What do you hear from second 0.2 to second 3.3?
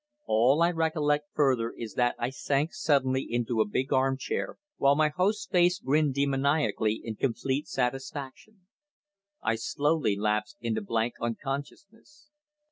All I recollect further is that I sank suddenly